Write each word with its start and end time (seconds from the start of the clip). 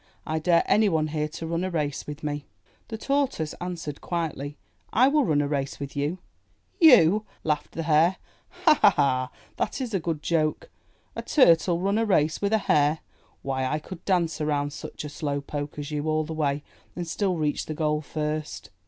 I 0.25 0.39
dare 0.39 0.63
anyone 0.65 1.09
here 1.09 1.27
to 1.27 1.45
run 1.45 1.63
a 1.63 1.69
race 1.69 2.07
with 2.07 2.21
me/' 2.23 2.45
The 2.87 2.97
Tortoise 2.97 3.53
answered 3.61 4.01
quietly, 4.01 4.57
*T 4.91 5.07
will 5.09 5.23
run 5.25 5.41
a 5.43 5.47
race 5.47 5.79
with 5.79 5.91
you/' 5.95 6.17
"You!" 6.79 7.23
laughed 7.43 7.73
the 7.73 7.83
Hare, 7.83 8.15
"Hah! 8.49 8.79
Hah! 8.81 8.91
Hah! 8.95 9.31
That 9.57 9.79
is 9.79 9.93
a 9.93 9.99
good 9.99 10.23
joke. 10.23 10.71
A 11.15 11.21
Turtle 11.21 11.79
run 11.79 11.99
a 11.99 12.05
race 12.07 12.41
with 12.41 12.51
a 12.51 12.57
Hare! 12.65 13.01
Why, 13.43 13.63
I 13.67 13.77
could 13.77 14.03
dance 14.03 14.41
around 14.41 14.73
such 14.73 15.03
a 15.03 15.07
slow 15.09 15.39
poke 15.39 15.77
as 15.77 15.91
you 15.91 16.09
all 16.09 16.23
the 16.23 16.33
way, 16.33 16.63
and 16.95 17.07
still 17.07 17.35
reach 17.37 17.67
the 17.67 17.75
goal 17.75 18.01
first.' 18.01 18.71